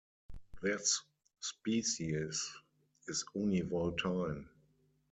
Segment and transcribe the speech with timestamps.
[0.63, 0.99] This
[1.41, 2.55] species
[3.07, 4.47] is univoltine.